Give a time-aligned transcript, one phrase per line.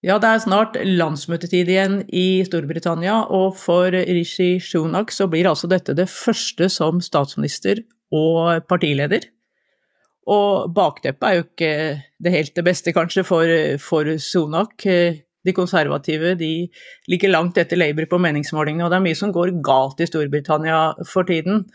[0.00, 5.68] Ja, det er snart landsmøtetid igjen i Storbritannia, og for Rishi Sunak så blir altså
[5.68, 7.82] dette det første som statsminister
[8.16, 9.26] og partileder.
[10.30, 11.72] Og bakteppet er jo ikke
[12.16, 13.52] det helt det beste, kanskje, for,
[13.82, 14.88] for Sunak.
[15.44, 16.68] De konservative de
[17.08, 20.80] ligger langt etter Labour på meningsmålingene, og det er mye som går galt i Storbritannia
[21.12, 21.66] for tiden.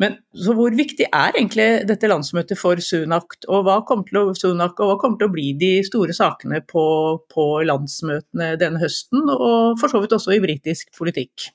[0.00, 4.24] Men så hvor viktig er egentlig dette landsmøtet for Sunak, og hva kommer til å,
[4.34, 6.86] Sunak, og hva kommer til å bli de store sakene på,
[7.30, 11.52] på landsmøtene denne høsten, og for så vidt også i britisk politikk?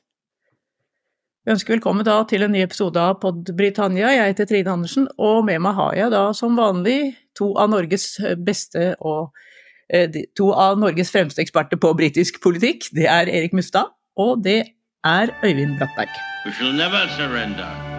[1.44, 4.14] Vi ønsker velkommen da til en ny episode av Pod Britannia.
[4.14, 6.98] Jeg heter Trine Andersen, og med meg har jeg da som vanlig
[7.36, 8.08] to av Norges
[8.46, 9.36] beste og
[9.92, 12.92] eh, to av Norges fremste eksperter på britisk politikk.
[12.96, 14.60] Det er Erik Mustad, og det
[15.04, 16.20] er Øyvind Brattberg.
[16.46, 17.99] We shall never surrender.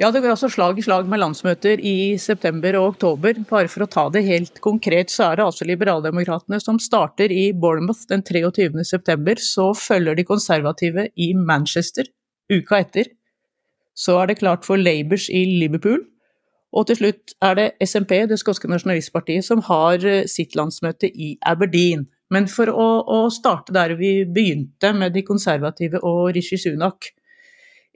[0.00, 3.36] Ja, det går altså slag i slag med landsmøter i september og oktober.
[3.50, 7.50] Bare for å ta det helt konkret, så er det altså Liberaldemokratene som starter i
[7.52, 8.80] Bournemouth den 23.
[8.88, 9.36] september.
[9.36, 12.08] Så følger de konservative i Manchester
[12.48, 13.12] uka etter.
[13.92, 16.00] Så er det klart for Labours i Liverpool.
[16.72, 21.34] Og til slutt er det SMP, det skotske nasjonalistpartiet, som har eh, sitt landsmøte i
[21.44, 22.06] Aberdeen.
[22.32, 27.12] Men for å, å starte der vi begynte, med de konservative og Rishi Sunak,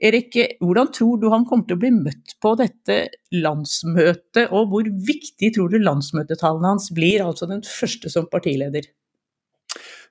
[0.03, 2.97] Erik, hvordan tror du han kommer til å bli møtt på dette
[3.31, 8.89] landsmøtet, og hvor viktig tror du landsmøtetallene hans blir, altså den første som partileder?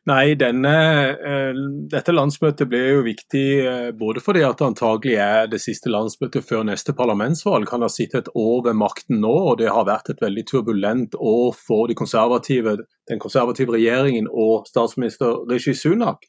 [0.05, 0.73] Nei, denne,
[1.17, 5.89] uh, Dette landsmøtet blir jo viktig uh, både fordi at det antagelig er det siste
[5.93, 7.71] landsmøtet før neste parlamentsvalg.
[7.73, 11.17] Han har sittet et år ved makten nå, og det har vært et veldig turbulent
[11.17, 12.77] år for de konservative,
[13.09, 16.29] den konservative regjeringen og statsminister Rishi Sunak.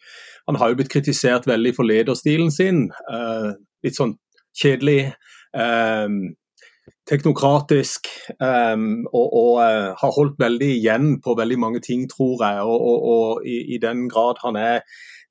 [0.50, 2.88] Han har jo blitt kritisert veldig for lederstilen sin.
[3.10, 3.54] Uh,
[3.86, 4.16] litt sånn
[4.56, 5.14] kjedelig.
[5.56, 6.36] Um,
[7.10, 8.08] teknokratisk
[8.42, 9.60] um, og, og
[10.00, 12.64] har holdt veldig igjen på veldig mange ting, tror jeg.
[12.66, 14.82] Og, og, og i, i, den grad han er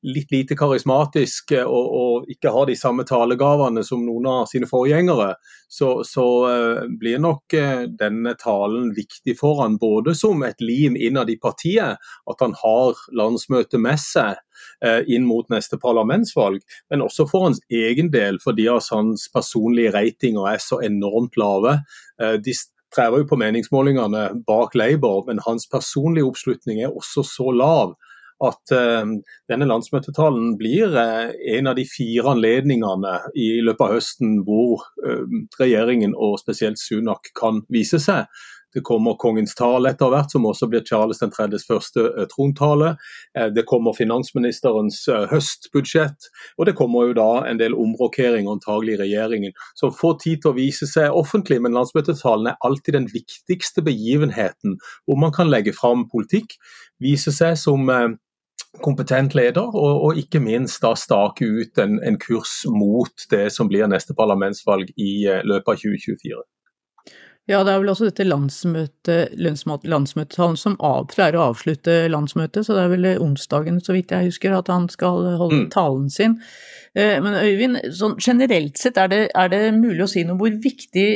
[0.04, 5.32] litt lite karismatisk og, og, ikke har de samme talegavene som noen av sine forgjengere,
[5.68, 10.96] så, så uh, blir nok uh, denne talen viktig for han, både som et lim
[10.96, 14.36] innad i partiet, at han har landsmøtet med seg
[14.84, 16.60] uh, inn mot neste parlamentsvalg,
[16.92, 21.78] men også for hans egen del, fordi hans personlige ratinger er så enormt lave.
[22.44, 27.96] de strever jo på meningsmålingene bak Labour, men hans personlige oppslutning er også så lav
[28.42, 29.04] at uh,
[29.50, 35.24] denne landsmøtetalen blir uh, en av de fire anledningene i løpet av høsten hvor uh,
[35.60, 38.26] regjeringen og spesielt Sunak kan vise seg.
[38.74, 42.94] Det kommer kongens tale etter hvert, som også blir Charles 3.s første trontale.
[43.54, 49.54] Det kommer finansministerens høstbudsjett, og det kommer jo da en del omrokering antagelig i regjeringen.
[49.78, 54.78] Som får tid til å vise seg offentlig, men landsmøtetalen er alltid den viktigste begivenheten
[55.04, 56.58] hvor man kan legge fram politikk,
[57.02, 57.88] vise seg som
[58.82, 63.70] kompetent leder, og, og, ikke minst da stake ut en, en, kurs mot det som
[63.70, 65.12] blir neste parlamentsvalg i
[65.46, 66.42] løpet av 2024.
[67.50, 72.76] Ja, det er vel også dette landsmøtet, landsmøtetalen som av, pleier å avslutte landsmøtet, så
[72.76, 75.68] det er vel onsdagen, så vidt jeg husker, at han skal holde mm.
[75.74, 76.38] talen sin.
[76.96, 80.56] Uh, men Øyvind, sånn generelt sett, er det, er det, mulig å si noe hvor
[80.64, 81.06] viktig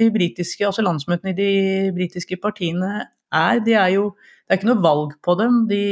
[0.00, 1.54] de britiske, altså landsmøtene i de
[1.94, 2.90] britiske partiene
[3.30, 3.62] er?
[3.62, 4.10] De er jo
[4.50, 5.58] det er ikke noe valg på dem.
[5.70, 5.84] De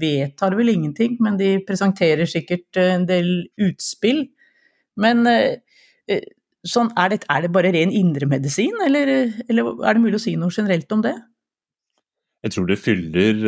[0.00, 3.26] vedtar vel ingenting, men de presenterer sikkert eh, en del
[3.60, 4.22] utspill.
[5.04, 5.58] Men eh,
[6.08, 6.22] eh,
[6.66, 9.12] sånn, er, det, er det bare ren indremedisin, eller,
[9.48, 11.16] eller er det mulig å si noe generelt om det?
[12.40, 13.40] Jeg tror det fyller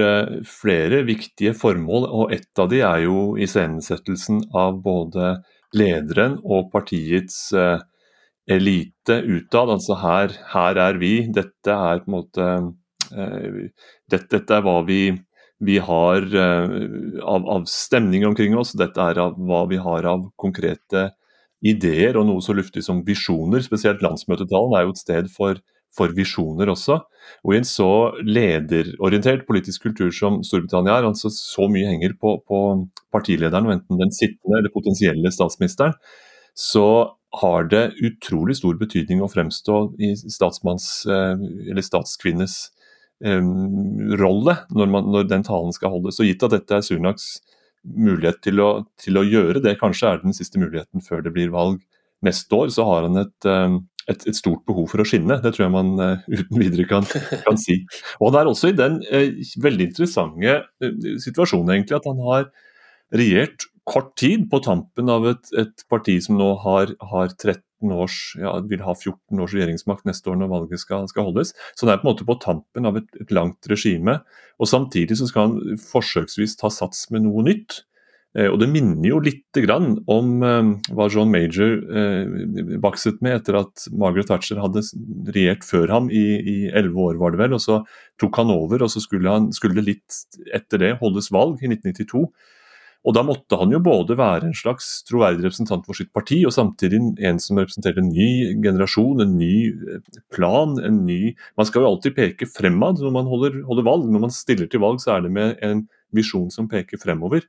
[0.44, 5.38] flere viktige formål, og ett av de er jo iscenesettelsen av både
[5.72, 7.54] lederen og partiets
[8.44, 9.72] elite utad.
[9.78, 12.50] Altså her, her er vi, dette er på en måte
[13.12, 13.68] Eh,
[14.08, 15.02] dette, dette, er hva vi,
[15.64, 16.76] vi har eh,
[17.20, 21.10] av, av stemning omkring oss, dette er av hva vi har av konkrete
[21.62, 23.62] ideer og noe så luftig som visjoner.
[23.64, 25.60] Spesielt landsmøtetalen er jo et sted for,
[25.94, 26.98] for visjoner også.
[27.46, 27.88] Og i en så
[28.26, 32.60] lederorientert politisk kultur som Storbritannia er, altså så mye henger på, på
[33.14, 35.94] partilederen, enten den sittende eller potensielle statsministeren,
[36.58, 42.58] så har det utrolig stor betydning å fremstå i statsmanns eh, eller statskvinnes
[43.22, 46.18] rolle når, man, når, den talen skal holdes.
[46.20, 47.36] Og gitt at dette er Sunaks
[47.82, 48.70] mulighet til å,
[49.00, 51.80] til å, gjøre det, kanskje er den siste muligheten før det blir valg
[52.22, 53.48] neste år, så har han et,
[54.06, 55.40] et, et, stort behov for å skinne.
[55.42, 57.08] Det tror jeg man uh, uten videre kan,
[57.46, 57.80] kan, si.
[58.20, 60.60] Og Han er også i den uh, veldig interessante
[61.24, 62.46] situasjonen egentlig at han har
[63.12, 67.58] regjert kort tid på tampen av et, et parti som nå har, har 13
[67.90, 71.50] års, ja, vil ha 14 års regjeringsmakt neste år når valget skal, skal holdes.
[71.74, 74.20] Så det er på en måte på tampen av et, et langt regime.
[74.62, 77.82] Og Samtidig så skal han forsøksvis ta sats med noe nytt.
[78.38, 83.40] Eh, og Det minner jo litt grann om eh, hva John Major eh, bakset med
[83.40, 84.84] etter at Margaret Thatcher hadde
[85.34, 87.58] regjert før ham i elleve år, var det vel.
[87.58, 87.82] og Så
[88.20, 90.22] tok han over, og så skulle, han, skulle det litt
[90.54, 92.24] etter det holdes valg i 1992.
[93.02, 96.54] Og Da måtte han jo både være en slags troverdig representant for sitt parti, og
[96.54, 99.56] samtidig en som representerte en ny generasjon, en ny
[100.30, 100.78] plan.
[100.78, 101.34] en ny...
[101.58, 104.06] Man skal jo alltid peke fremad når man holder, holder valg.
[104.06, 107.42] Når man stiller til valg, så er det med en visjon som peker fremover.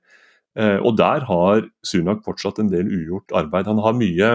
[0.57, 3.69] Eh, og Der har Sunak fortsatt en del ugjort arbeid.
[3.69, 4.33] Han har mye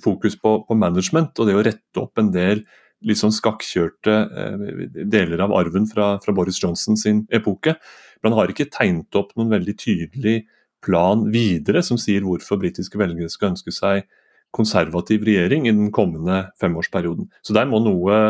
[0.00, 2.64] fokus på, på management og det å rette opp en del
[3.06, 4.64] litt sånn skakkjørte eh,
[5.08, 7.76] deler av arven fra, fra, Boris Johnson sin epoke.
[8.20, 10.36] Men han har ikke tegnet opp noen veldig tydelig
[10.84, 14.06] plan videre som sier hvorfor britiske velgere skal ønske seg
[14.54, 17.28] konservativ regjering i den kommende femårsperioden.
[17.46, 18.20] Så der, noe,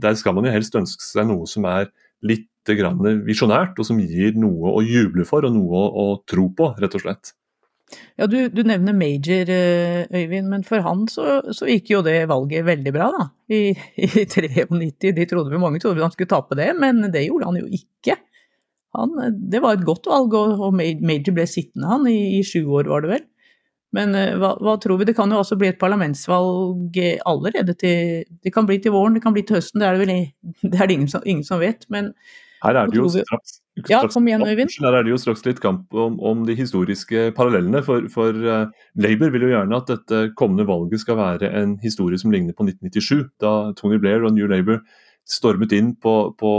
[0.00, 1.88] der skal man jo helst ønske seg noe som er
[2.24, 6.94] litt visjonært, og som gir noe å juble for og noe å tro på, rett
[6.96, 7.34] og slett.
[8.16, 12.22] Ja, du, du, nevner Major, eh, Øyvind, men for han så, så, gikk jo det
[12.30, 13.26] valget veldig bra, da.
[13.52, 15.12] I, i 93.
[15.18, 18.16] De trodde vi mange trodde han skulle tape det, men det gjorde han jo ikke.
[18.94, 22.90] Han, det var et godt valg, og, Major ble sittende, han, i, i sju år,
[22.90, 23.24] var det vel.
[23.94, 25.08] Men uh, hva, hva, tror vi?
[25.10, 26.96] Det kan jo også bli et parlamentsvalg
[27.30, 30.06] allerede til Det kan bli til våren, det kan bli til høsten, det er det
[30.06, 30.16] vel
[30.72, 31.86] det er det ingen, som, ingen som vet.
[31.94, 32.14] Men
[32.64, 33.58] her er det jo straks,
[33.90, 34.42] ja, kom igjen.
[34.46, 37.82] Her er det jo straks litt kamp om, om de historiske parallellene.
[37.84, 42.18] For, for uh, Labour vil jo gjerne at dette kommende valget skal være en historie
[42.20, 44.80] som ligner på 1997, da Tony Blair og New Labour
[45.28, 46.54] stormet inn på, på,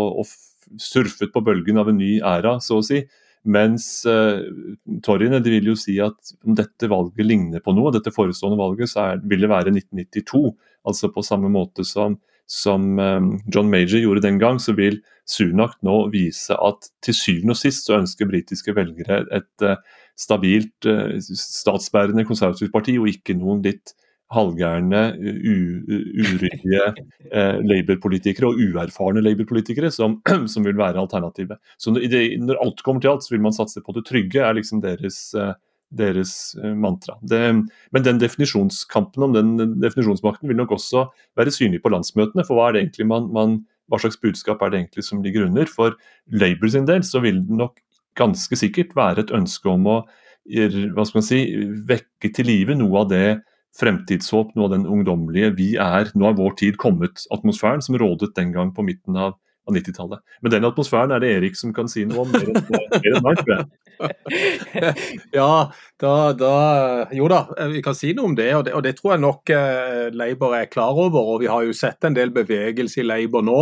[0.82, 3.04] surfet på bølgen av en ny æra, så å si.
[3.46, 4.42] Mens uh,
[5.06, 8.90] Torryene de vil jo si at om dette valget ligner på noe, dette forestående valget,
[8.90, 10.48] så er, vil det være 1992.
[10.90, 15.80] Altså på samme måte som som um, John Major gjorde den gang, så vil Sunak
[15.86, 19.80] nå vise at til syvende og sist så ønsker britiske velgere et uh,
[20.18, 23.96] stabilt uh, statsbærende konservativt parti, og ikke noen litt
[24.34, 26.86] halvgærne, uryddige
[27.36, 30.18] eh, Labour-politikere og uerfarne Labour-politikere som,
[30.52, 31.62] som, vil være alternativet.
[31.78, 32.08] Så når,
[32.42, 35.30] når, alt kommer til alt, så vil man satse på det trygge, er liksom deres
[35.38, 35.54] eh,
[35.96, 37.16] deres eh, mantra.
[37.22, 37.40] Det,
[37.94, 41.06] men den definisjonskampen om den definisjonsmakten vil nok også
[41.38, 42.46] være synlig på landsmøtene.
[42.48, 43.58] For hva, er det egentlig man, man,
[43.92, 45.70] hva slags budskap er det egentlig som ligger under?
[45.70, 45.96] For
[46.34, 47.80] Labour sin del så vil det nok
[48.18, 50.00] ganske sikkert være et ønske om å
[50.46, 51.40] hva skal man si,
[51.90, 53.28] vekke til live noe av det
[53.80, 58.54] fremtidshåp, noe av den ungdommelige 'vi er, nå er vår tid kommet'-atmosfæren som rådet den
[58.56, 59.36] gang på midten av
[59.68, 60.20] av 90-tallet.
[60.42, 62.46] Men den atmosfæren er det Erik som kan si noe om mer
[63.02, 63.66] enn meg, tror jeg.
[65.40, 65.50] ja,
[66.02, 66.56] da, da,
[67.16, 69.54] Jo da, vi kan si noe om det, og det, og det tror jeg nok
[69.56, 71.34] eh, Labour er klar over.
[71.34, 73.62] og Vi har jo sett en del bevegelse i Labour nå.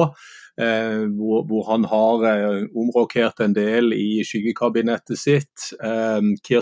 [0.62, 6.62] Eh, hvor, hvor, han har eh, omrokert en del i skyggekabinettet sitt, eh, Kier.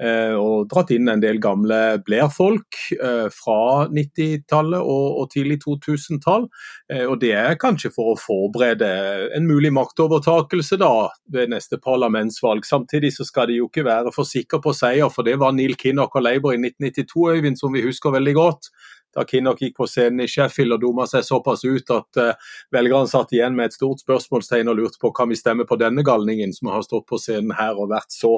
[0.00, 6.46] Eh, og dratt inn en del gamle Blair-folk eh, fra 90-tallet og, tidlig 2000-tall.
[6.92, 8.88] Eh, og det er kanskje for å forberede
[9.36, 12.64] en mulig maktovertakelse da, ved neste parlamentsvalg.
[12.64, 15.76] Samtidig så skal de jo ikke være for sikre på seier, for det var Neil
[15.80, 18.72] Kinnock og Labour i 1992, Øyvind, som vi husker veldig godt
[19.10, 23.10] da Kinnock gikk på scenen i Sheffield og dumma seg såpass ut at uh, velgerne
[23.10, 26.54] satt igjen med et stort spørsmålstegn og lurte på kan vi stemme på denne galningen
[26.54, 28.36] som har stått på scenen her og vært så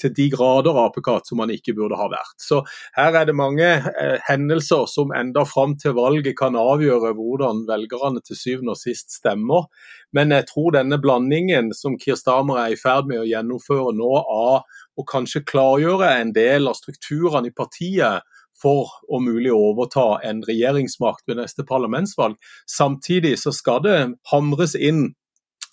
[0.00, 2.36] til de grader apekatt som man ikke burde ha vært.
[2.42, 2.62] Så
[2.96, 8.22] her er det mange eh, hendelser som enda fram til valget kan avgjøre hvordan velgerne
[8.24, 9.68] til syvende og sist stemmer.
[10.14, 14.12] Men jeg tror denne blandingen som Kier Stamer er i ferd med å gjennomføre nå,
[14.18, 14.64] av
[14.98, 18.24] å kanskje klargjøre en del av strukturene i partiet
[18.58, 22.34] for å mulig overta en regjeringsmakt ved neste parlamentsvalg.
[22.66, 23.98] Samtidig så skal det
[24.32, 25.12] hamres inn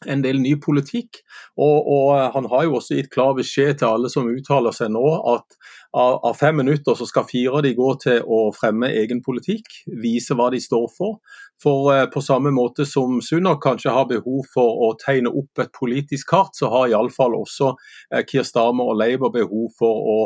[0.05, 1.21] en del ny politikk.
[1.57, 5.05] Og, og, Han har jo også gitt klar beskjed til alle som uttaler seg nå,
[5.35, 5.57] at
[5.95, 9.69] av, av, fem minutter så skal fire de gå til å fremme egen politikk,
[10.03, 11.21] vise hva de står for.
[11.63, 15.71] For eh, på samme måte som Sunak kanskje har behov for å tegne opp et
[15.77, 17.71] politisk kart, så har iallfall også
[18.11, 20.19] eh, Kier Starmer og Labour behov for å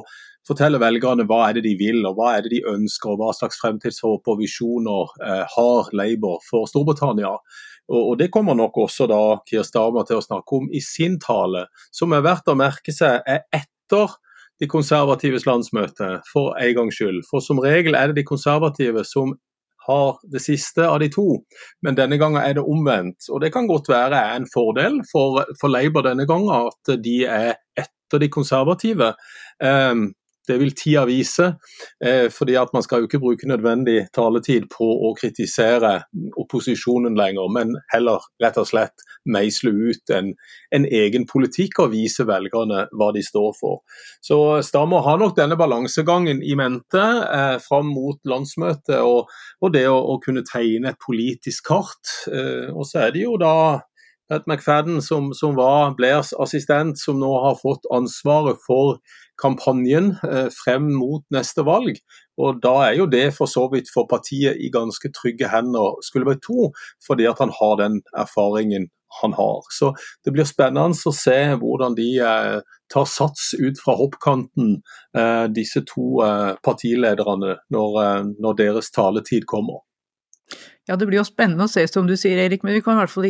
[0.49, 3.33] fortelle velgerne hva er det de vil og hva er det de ønsker, og hva
[3.37, 7.35] slags fremtidshåp og visjoner eh, har Labour for Storbritannia.
[7.89, 11.65] Og, Det kommer nok også da Kier Starmer til å snakke om i sin tale,
[11.91, 14.15] som er verdt å merke seg er etter
[14.59, 17.23] de konservatives landsmøte, for en gangs skyld.
[17.29, 19.33] For som regel er det de konservative som
[19.87, 21.39] har det siste av de to,
[21.81, 23.29] men denne gangen er det omvendt.
[23.31, 27.55] Og Det kan godt være en fordel for, for Labour denne gangen at de er
[27.79, 29.13] etter de konservative.
[29.63, 30.11] Um,
[30.49, 31.53] det vil tida vise,
[32.03, 35.93] eh, fordi at man skal jo ikke bruke nødvendig taletid på å kritisere
[36.41, 40.33] opposisjonen lenger, men heller rett og slett meisle ut en,
[40.75, 43.83] en egen politikk og vise velgerne hva de står for.
[44.25, 49.29] Så Stammer har nok denne balansegangen i mente eh, fram mot landsmøtet, og,
[49.61, 52.15] og det å, å, kunne tegne et politisk kart.
[52.31, 53.53] Eh, og så er det jo da
[54.29, 58.99] Pat McFadden, som, som, var Blairs assistent, som nå har fått ansvaret for
[59.39, 61.99] kampanjen eh, frem mot neste valg.
[62.39, 66.29] Og Da er jo det for så vidt for partiet i ganske trygge hender, skulle
[66.29, 66.71] være to,
[67.05, 68.89] fordi at han har den erfaringen
[69.21, 69.63] han har.
[69.73, 72.61] Så Det blir spennende å se hvordan de eh,
[72.93, 74.81] tar sats ut fra hoppkanten,
[75.17, 76.21] eh, disse to
[76.65, 79.81] partilederne, når, deres taletid kommer.
[80.87, 83.03] Ja, Det blir jo spennende å se, som du sier, Erik, men vi kan i
[83.03, 83.27] hvert fall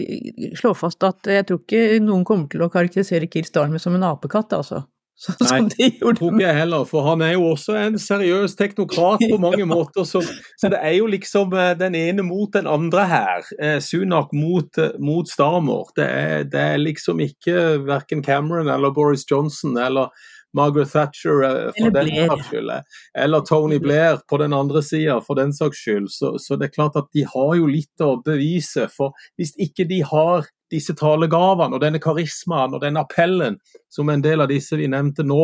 [0.56, 4.08] slå fast at jeg tror ikke noen kommer til å karakterisere Keir Starmer som en
[4.08, 4.86] apekatt, altså.
[5.20, 9.40] Så, Nei, det tror jeg heller, for han er jo også en seriøs teknokrat på
[9.44, 10.06] mange måter.
[10.08, 10.22] Så,
[10.56, 13.50] så det er jo liksom eh, den ene mot den andre her.
[13.60, 15.92] Eh, Sunak mot, eh, mot Starmer.
[15.98, 20.14] Det er, det er liksom ikke verken Cameron eller Boris Johnson eller
[20.56, 21.44] Margaret Thatcher
[21.76, 22.72] for den saks skyld,
[23.14, 26.08] eller Tony Blair på den andre sida for den saks skyld.
[26.16, 28.88] Så, så, det er klart at de har jo litt å bevise.
[28.96, 33.58] For hvis ikke de har disse talegavene og denne karismaen og den appellen
[33.92, 35.44] som en del av disse vi nevnte nå,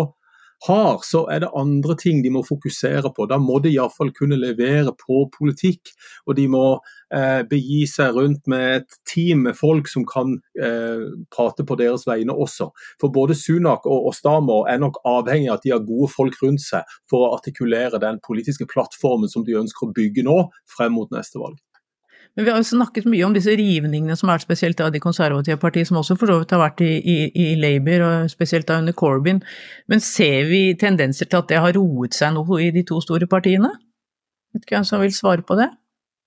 [0.68, 3.28] har, så er det andre ting de må fokusere på.
[3.30, 5.92] Da må de iallfall kunne levere på politikk,
[6.26, 6.64] og de må
[7.14, 12.08] eh, begi seg rundt med et team med folk som kan eh, prate på deres
[12.08, 12.72] vegne også.
[13.02, 16.64] For både Sunak og, Stamer er nok avhengig av at de har gode folk rundt
[16.64, 20.40] seg for å artikulere den politiske plattformen som de ønsker å bygge nå,
[20.72, 21.60] frem mot neste valg.
[22.36, 25.56] Men vi har jo snakket mye om disse rivningene som er spesielt av de konservative
[25.62, 28.82] partiene, som også for så vidt har vært i, i, i, Labour, og spesielt da
[28.82, 29.40] under Corbyn.
[29.92, 33.30] Men ser vi tendenser til at det har roet seg noe i de to store
[33.32, 33.72] partiene?
[34.52, 35.70] Vet ikke hvem som vil svare på det?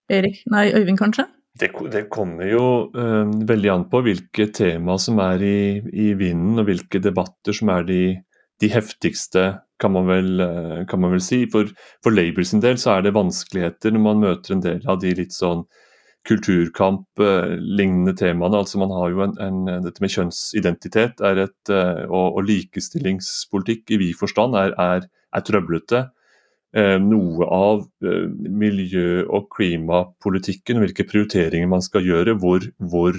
[0.08, 0.40] Erik?
[0.48, 1.26] Nei, Øyvind kanskje?
[1.58, 5.60] Det, det kommer jo øh, veldig an på hvilke tema som er i,
[5.92, 8.02] i vinden, og hvilke debatter som er de,
[8.62, 11.42] de heftigste, kan man, vel, øh, kan man vel, si.
[11.52, 11.68] For,
[12.04, 15.12] for Labour sin del så er det vanskeligheter når man møter en del av de
[15.18, 15.66] litt sånn
[16.28, 18.60] kulturkamp-lignende temaene.
[18.60, 24.00] altså man har jo en, en, Dette med kjønnsidentitet et, eh, og, og, likestillingspolitikk i
[24.02, 26.04] vid forstand er, er, er trøblete.
[26.76, 33.16] Eh, noe av eh, miljø- og klimapolitikken, hvilke prioriteringer man skal gjøre, hvor, hvor,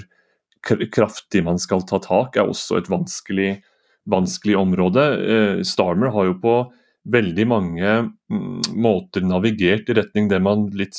[0.93, 3.51] kraftig man skal ta tak, er også et vanskelig,
[4.11, 5.05] vanskelig område.
[5.17, 6.55] Eh, Starmer har jo på
[7.13, 7.89] veldig mange
[8.31, 10.97] mm, måter navigert i retning det man litt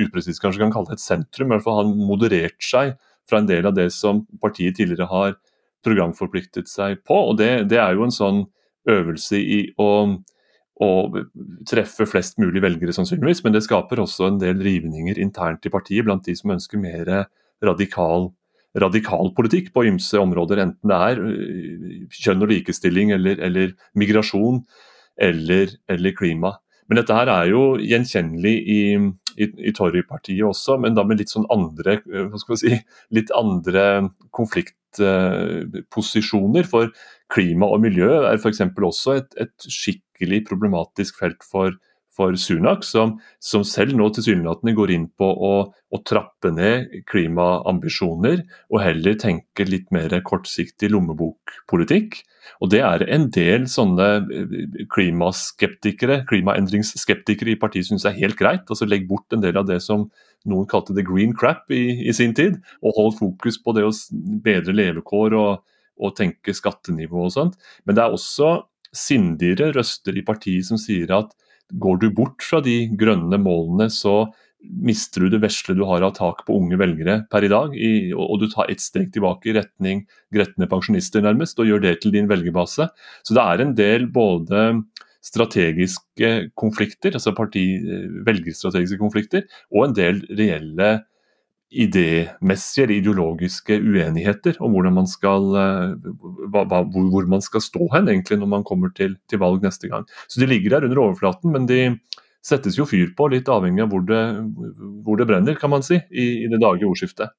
[0.00, 1.50] upresist kanskje kan kalle et sentrum.
[1.50, 2.96] I hvert fall han moderert seg
[3.28, 5.36] fra en del av det som partiet tidligere har
[5.86, 7.18] programforpliktet seg på.
[7.30, 8.42] og Det, det er jo en sånn
[8.88, 9.90] øvelse i å,
[10.80, 10.90] å,
[11.68, 13.44] treffe flest mulig velgere, sannsynligvis.
[13.44, 17.28] Men det skaper også en del rivninger internt i partiet blant de som ønsker mer
[17.64, 18.30] radikal
[18.78, 24.60] radikal politikk på ymse områder, enten det er øh, kjønn og likestilling eller, eller migrasjon
[25.20, 26.54] eller, eller klima.
[26.88, 28.96] Men dette her er jo gjenkjennelig i,
[29.36, 32.72] i, i Tory-partiet også, men da med litt sånn andre eh, hva skal vi si,
[33.14, 36.64] litt andre konfliktposisjoner.
[36.68, 36.84] For
[37.32, 38.60] klima og miljø er f.eks.
[38.72, 41.70] også et, et, skikkelig problematisk felt for,
[42.18, 48.42] for Sunak, som, som, selv nå tilsynelatende går inn på å, å, trappe ned klimaambisjoner,
[48.72, 52.18] og heller tenke litt mer kortsiktig lommebokpolitikk.
[52.64, 54.56] Og Det er en del sånne eh,
[54.90, 58.66] klimaskeptikere, klimaendringsskeptikere i partiet syns er helt greit.
[58.66, 60.08] altså Legg bort en del av det som
[60.48, 63.94] noen kalte the green crap i, i sin tid, og hold fokus på det å
[64.42, 65.62] bedre levekår og,
[66.02, 67.58] og tenke skattenivå og sånt.
[67.86, 68.56] Men det er også
[68.94, 71.34] sindigere røster i partiet som sier at
[71.76, 76.14] Går du bort fra de grønne målene, så mister du det vesle du har av
[76.16, 79.54] tak på unge velgere per i dag, i, og, du tar ett steg tilbake i
[79.58, 80.02] retning
[80.34, 82.88] gretne pensjonister, nærmest, og gjør det til din velgerbase.
[83.22, 84.64] Så det er en del både
[85.24, 87.64] strategiske konflikter, altså parti,
[88.26, 90.90] velgerstrategiske konflikter, og en del reelle
[91.68, 96.12] idémessige eller ideologiske uenigheter om man skal, eh,
[96.48, 100.06] hva, hvor man skal stå hen egentlig når man kommer til, til, valg neste gang.
[100.28, 101.98] Så De ligger der under overflaten, men de
[102.42, 104.22] settes jo fyr på, litt avhengig av hvor det,
[105.04, 107.34] hvor det brenner, kan man si, i, i det daglige ordskiftet.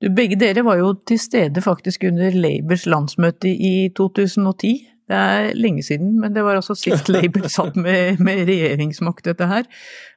[0.00, 4.93] Du, begge dere var jo til stede faktisk under Labours landsmøte i 2010.
[5.10, 9.48] Det er lenge siden, men det var altså sist Labour satt med, med, regjeringsmakt, dette
[9.50, 9.68] her.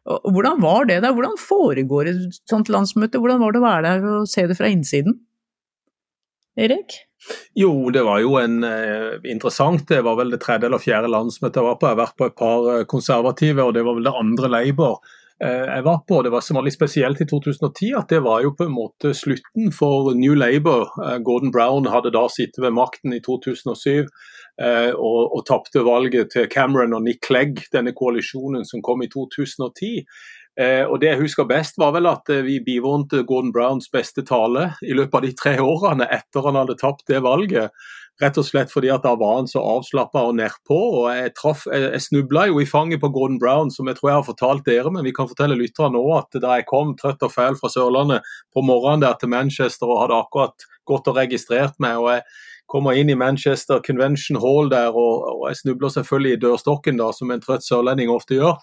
[0.07, 1.15] Og hvordan var det der?
[1.15, 3.19] Hvordan foregår et sånt landsmøte?
[3.19, 5.19] Hvordan var det å være der og se det fra innsiden?
[6.57, 7.01] Erik?
[7.57, 9.83] Jo, det var jo en eh, interessant.
[9.89, 11.89] Det var vel det tredje eller fjerde landsmøtet jeg var på.
[11.89, 15.01] Jeg har vært på et par eh, konservative, og det var vel det andre Labour.
[15.43, 16.21] Eh, jeg var på.
[16.25, 19.13] Det var som var litt spesielt i 2010 at det var jo på en måte
[19.17, 20.89] slutten for New Labour.
[21.03, 24.07] Eh, Gordon Brown hadde da sittet ved makten i 2007 eh,
[24.57, 29.91] og, og tapte valget til Cameron og Nick Clegg, denne koalisjonen som kom i 2010.
[30.89, 34.97] og Det jeg husker best, var vel at vi bivånte Gordon Browns beste tale i
[34.97, 37.69] løpet av de tre årene etter han hadde tapt det valget.
[38.17, 40.77] Rett og slett fordi at da var han så avslappa og nedpå.
[41.03, 44.09] og Jeg, traff, jeg, jeg snubla jo i fanget på Gordon Brown, som jeg tror
[44.09, 47.21] jeg har fortalt dere, men vi kan fortelle lytterne nå at da jeg kom trøtt
[47.27, 51.77] og fæl fra Sørlandet på morgenen der til Manchester og hadde akkurat gått og registrert
[51.83, 52.25] meg, og jeg
[52.67, 57.09] kommer inn i Manchester Convention Hall der, og, og jeg snubler selvfølgelig i dørstokken, da,
[57.15, 58.57] som en trøtt sørlending ofte gjør.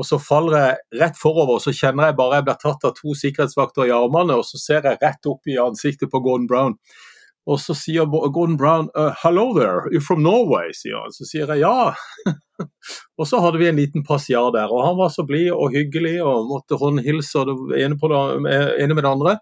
[0.00, 3.16] Og så faller jeg rett forover, så kjenner jeg bare jeg blir tatt av to
[3.18, 6.78] sikkerhetsvakter i armene, og så ser jeg rett opp i ansiktet på Gordon Brown.
[7.50, 11.12] Og så sier Gordon Brown uh, 'hello there, you're from Norway', sier han.
[11.12, 11.92] Så sier jeg ja.
[13.18, 16.20] og så hadde vi en liten passiar der, og han var så blid og hyggelig
[16.22, 19.36] og måtte håndhilse det ene, det, ene med det andre.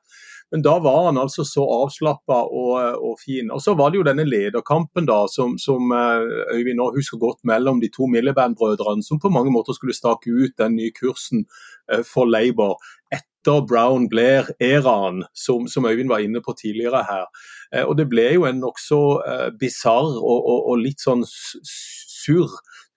[0.50, 3.50] Men da var han altså så avslappa og, og, fin.
[3.54, 7.38] Og så var det jo denne lederkampen da, som, som eh, Øyvind nå husker godt,
[7.46, 11.46] mellom de to Milliband-brødrene, som på mange måter skulle stake ut den nye kursen
[11.92, 12.80] eh, for Labour
[13.14, 17.30] etter Brown Blair-æraen, som, som Øyvind var inne på tidligere her.
[17.72, 22.50] Eh, og Det ble jo en nokså uh, bisarr og, og, og, litt sånn sur,
[22.50, 22.89] uh,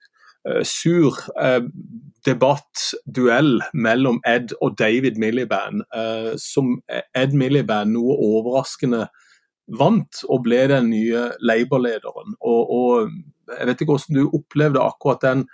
[0.62, 1.62] sur uh,
[2.26, 6.78] debatt, duell, mellom Ed og David Milliband, uh, som
[7.16, 9.06] Ed Milliband noe overraskende
[9.80, 12.36] vant og ble den nye Labour-lederen.
[12.44, 15.46] Og, og, Jeg vet ikke hvordan du opplevde akkurat den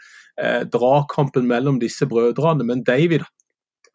[0.73, 3.26] dragkampen mellom disse brødrene, men David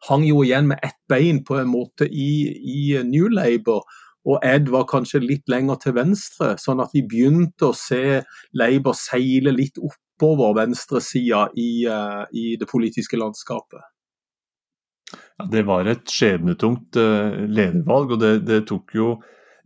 [0.08, 3.82] hang jo igjen med ett bein på en måte i, i New Labour
[4.26, 8.22] og Ed var kanskje litt lenger til venstre, sånn at vi begynte å se
[8.58, 9.78] Labour seile litt
[10.16, 13.80] oppover venstresida i, uh, i det politiske landskapet.
[15.38, 19.16] Ja, det var et skjebnetungt uh, ledervalg, og det, det, tok jo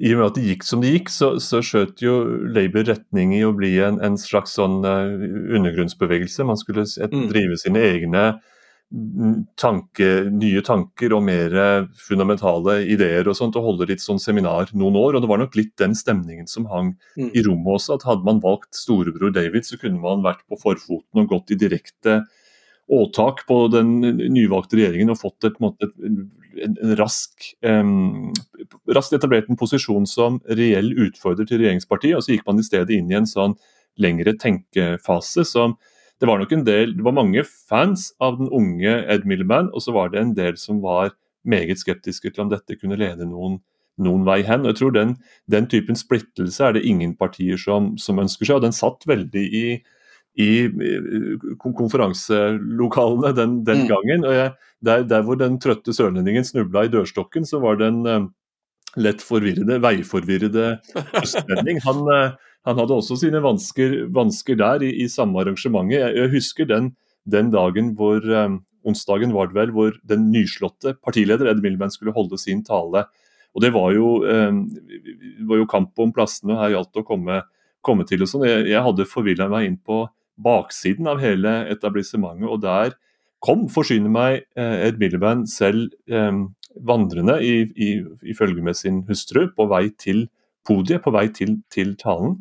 [0.01, 2.15] i og med at det gikk som det gikk, så, så skjøt jo
[2.51, 5.13] Labour retning i å bli en, en slags sånn uh,
[5.57, 6.47] undergrunnsbevegelse.
[6.49, 7.29] Man skulle et, mm.
[7.31, 8.25] drive sine egne
[9.61, 11.53] tanke, nye tanker og mer
[11.95, 15.15] fundamentale ideer og sånt, og holde litt sånn seminar noen år.
[15.15, 17.31] og Det var nok litt den stemningen som hang mm.
[17.31, 17.95] i rommet også.
[17.95, 21.61] at Hadde man valgt storebror David, så kunne man vært på forfoten og gått i
[21.61, 22.23] direkte
[22.91, 24.01] åtak på den
[24.35, 28.33] nyvalgte regjeringen og fått et, måte, en, rask, um,
[28.91, 32.17] raskt etablert en posisjon som reell utfordrer til regjeringspartiet.
[32.19, 33.55] og Så gikk man i stedet inn i en sånn
[34.01, 35.77] lengre tenkefase som
[36.21, 39.85] det var nok en del, det var mange fans av den unge Ed Miliband, og
[39.85, 41.15] så var det en del som var
[41.49, 43.59] meget skeptiske til om dette kunne lede noen,
[44.01, 44.67] noen vei hen.
[44.67, 45.15] Og jeg tror den,
[45.51, 49.47] den, typen splittelse er det ingen partier som, som ønsker seg, og den satt veldig
[49.47, 49.65] i,
[50.41, 50.51] i
[51.63, 53.89] konferanselokalene den, den mm.
[53.95, 54.29] gangen.
[54.29, 54.53] og jeg,
[54.85, 58.29] der, der, hvor den trøtte sørlendingen snubla i dørstokken, så var det en uh,
[59.01, 60.69] lett forvirrede, veiforvirrede
[61.25, 61.81] østlending.
[61.89, 65.97] Han, uh, han hadde også sine vansker, vansker der i, i, samme arrangementet.
[65.97, 66.91] Jeg, jeg husker den,
[67.25, 72.15] den, dagen hvor eh, onsdagen var det vel, hvor den nyslåtte partileder Ed Milman skulle
[72.17, 73.07] holde sin tale.
[73.57, 74.53] Og Det var jo, eh,
[75.49, 77.43] var jo kamp om plassene, her gjaldt å komme,
[77.83, 78.23] komme til.
[78.23, 78.47] og sånn.
[78.49, 80.05] Jeg, jeg, hadde forvilla meg inn på
[80.41, 82.95] baksiden av hele etablissementet, og der
[83.41, 86.45] kom, forsyne meg, eh, Ed Miliband selv eh,
[86.77, 87.91] vandrende i, i,
[88.23, 90.29] i følge med sin hustru på vei til
[90.69, 92.39] podiet på vei til, til talen.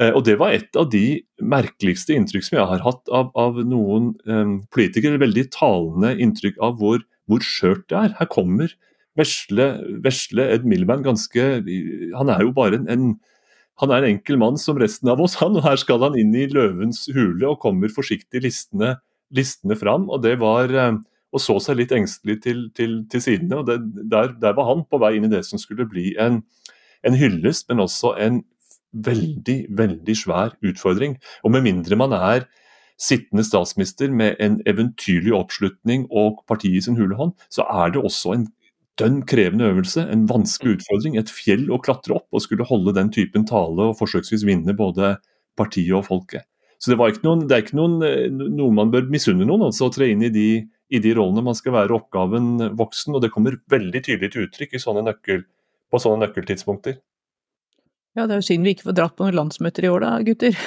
[0.00, 3.58] Eh, og Det var et av de merkeligste inntrykk som jeg har hatt av, av
[3.66, 5.20] noen um, politikere.
[5.20, 8.14] Veldig talende inntrykk av hvor, hvor skjørt det er.
[8.20, 8.74] Her kommer
[9.18, 9.72] vesle,
[10.04, 11.48] vesle Ed Miliband ganske
[12.14, 13.10] Han er jo bare en, en,
[13.82, 15.58] han er en enkel mann som resten av oss, han.
[15.58, 18.96] Og her skal han inn i løvens hule og kommer forsiktig listene,
[19.34, 20.06] listene fram.
[20.12, 21.02] Og det var um,
[21.34, 23.60] og så seg litt engstelig til, til, til sidene.
[23.60, 26.40] og det, der, der, var han på vei inn i det som skulle bli en,
[27.06, 28.42] en hyllest, men også en
[28.92, 31.18] veldig, veldig svær utfordring.
[31.44, 32.46] Og med mindre man er
[32.98, 38.02] sittende statsminister med en eventyrlig oppslutning og partiet i sin hule hånd, så er det
[38.02, 38.46] også en
[38.98, 43.12] dønn krevende øvelse, en vanskelig utfordring, et fjell å klatre opp og skulle holde den
[43.14, 45.16] typen tale og forsøksvis vinne både
[45.58, 46.48] partiet og folket.
[46.78, 48.02] Så det, noen, det er ikke noen,
[48.54, 50.48] noe man bør misunne noen, altså å tre inn i de,
[50.94, 51.42] i de rollene.
[51.46, 55.42] Man skal være oppgaven voksen, og det kommer veldig tydelig til uttrykk i sånne nøkkel,
[55.92, 56.98] på sånne nøkkeltidspunkter.
[58.16, 60.14] Ja, det er jo synd vi ikke får dratt på noen landsmøter i år da,
[60.26, 60.56] gutter.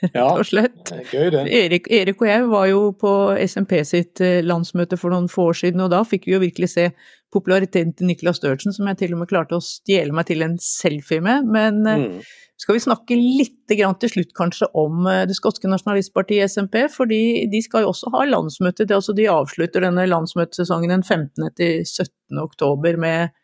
[0.00, 0.78] Ja, Rett og slett.
[0.88, 1.40] det gøy det.
[1.52, 3.10] Erik, Erik og jeg var jo på
[3.44, 6.70] SMP sitt eh, landsmøte for noen få år siden, og da fikk vi jo virkelig
[6.72, 6.86] se
[7.34, 10.56] populariteten til Niklas Størtsen, som jeg til og med klarte å stjele meg til en
[10.64, 11.50] selfie med.
[11.52, 12.22] Men eh, Mm.
[12.64, 17.20] skal vi snakke litt grann til slutt kanskje om eh, det skotske nasjonalistpartiet SMP, fordi
[17.52, 18.86] de skal jo også ha landsmøte.
[18.88, 21.44] Det, altså de avslutter denne landsmøtesesongen den 15.
[21.60, 22.40] til 17.
[22.40, 23.36] oktober med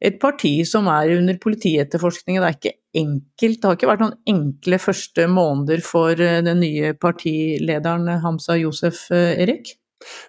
[0.00, 2.40] et parti som er under politietterforskning.
[2.40, 6.60] Det er ikke enkelt, det har ikke vært noen enkle første måneder for eh, den
[6.64, 9.76] nye partilederen Hamza Josef, eh, Erik?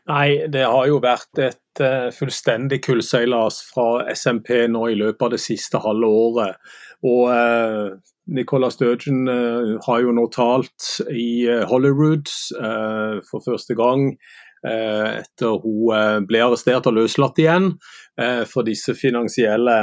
[0.10, 5.34] Nei, det har jo vært et eh, fullstendig kullseilas fra SMP nå i løpet av
[5.36, 6.76] det siste halve året.
[7.06, 7.96] Og eh,
[8.38, 14.45] Nicola Sturgeon eh, har jo nå talt i eh, Hollywood eh, for første gang eh,
[14.66, 17.72] etter hun eh, ble arrestert og løslatt igjen
[18.20, 19.78] eh, for disse finansielle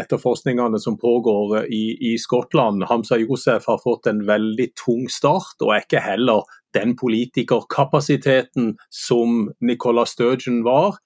[0.00, 2.86] etterforskningene som pågår eh, i, i Skottland.
[2.90, 6.44] Hamza Josef har fått en veldig tung start, og er ikke heller
[6.76, 10.98] den politikerkapasiteten som Nicola Sturgeon var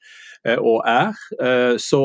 [0.46, 1.14] eh, og er.
[1.42, 2.02] Eh, Så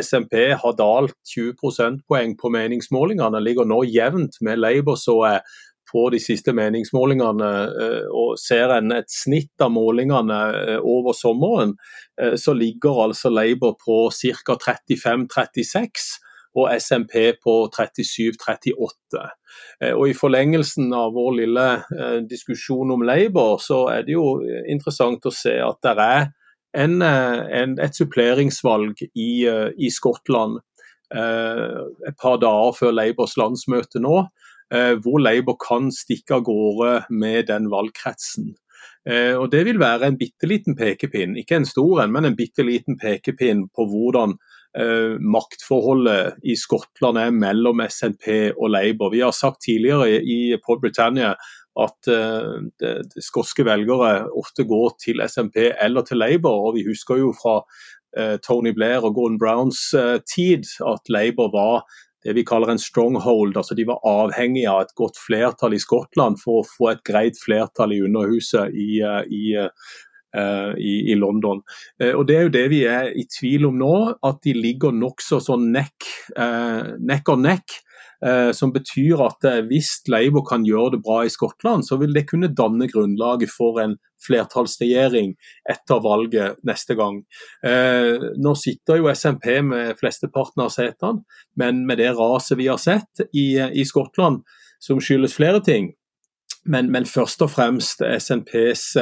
[0.00, 5.60] SMP har dalt 20 prosentpoeng på meningsmålingene, ligger nå jevnt med Labour, så er
[5.92, 11.76] på de siste meningsmålingene eh, og ser en et snitt av målingene eh, over sommeren,
[12.20, 14.56] eh, så ligger altså Labour på ca.
[14.56, 16.12] 35-36
[16.52, 19.22] og SMP på 37-38.
[19.80, 21.68] Eh, Og I forlengelsen av vår lille
[22.28, 26.28] diskusjon om Labour, så er det jo interessant å se at det er
[26.72, 29.44] en, en, et suppleringsvalg i,
[29.76, 30.62] i Skottland
[31.12, 34.22] et par dager før Labours landsmøte nå,
[34.72, 38.54] hvor Labour kan stikke av gårde med den valgkretsen.
[39.08, 42.36] Eh, og Det vil være en bitte liten pekepinn, ikke en stor en, men en
[42.38, 44.36] bitte liten pekepinn på hvordan
[44.78, 49.10] eh, maktforholdet i Skottland er mellom SNP og Labour.
[49.10, 51.34] Vi har sagt tidligere i Pod Britannia
[51.80, 56.68] at eh, det skotske velgere ofte går til SNP eller til Labour.
[56.68, 57.58] og Vi husker jo fra
[58.16, 61.82] eh, Tony Blair og Gordon Browns eh, tid at Labour var
[62.24, 63.56] det vi kaller en stronghold.
[63.56, 67.38] altså De var avhengige av et godt flertall i Skottland for å få et greit
[67.40, 71.62] flertall i Underhuset i, eh, i, eh, i, i London.
[72.00, 74.94] Eh, og Det er jo det vi er i tvil om nå, at de ligger
[74.94, 77.80] nokså sånn nekk, eh, nekk og nekk.
[78.26, 82.14] Eh, som betyr at eh, hvis Labour kan gjøre det bra i Skottland, så vil
[82.14, 85.32] det kunne danne grunnlaget for en flertallsregjering
[85.72, 87.24] etter valget neste gang.
[87.66, 91.24] Eh, nå sitter jo SMP med flesteparten av setene,
[91.58, 94.44] men med det raset vi har sett i, i Skottland,
[94.82, 95.90] som skyldes flere ting,
[96.62, 98.92] men, men først og fremst SNPs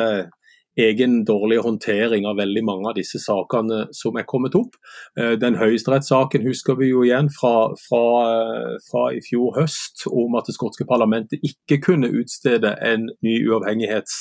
[0.79, 4.77] egen dårlige håndtering av veldig mange av disse sakene som er kommet opp.
[5.19, 10.37] Eh, Den høyesterettssaken husker vi jo igjen fra, fra, eh, fra i fjor høst om
[10.39, 14.15] at det skotske parlamentet ikke kunne utstede en ny uavhengighets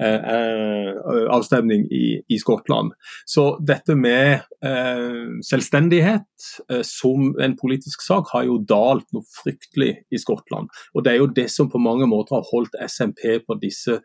[0.00, 0.94] eh,
[1.30, 2.92] avstemning i, i Skottland.
[3.26, 9.94] Så dette med eh, selvstendighet eh, som en politisk sak har jo dalt noe fryktelig
[10.10, 10.70] i Skottland.
[10.94, 14.00] Og det er jo det som på mange måter har holdt SMP på disse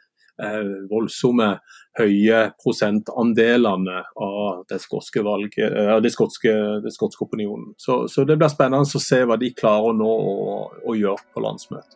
[0.89, 1.57] voldsomme
[1.97, 7.73] høye prosentandelene av det skotske valget, eh, det skotske, det skotske opinionen.
[7.77, 11.45] Så, så det blir spennende å se hva de klarer nå å, å gjøre på
[11.45, 11.95] landsmøtet.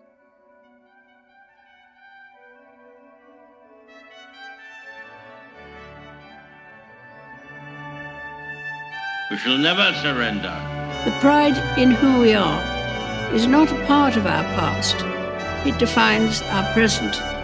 [9.32, 10.52] We shall never surrender.
[11.06, 12.62] The pride in who we are
[13.34, 14.98] is not a part of our past.
[15.66, 17.16] It defines our present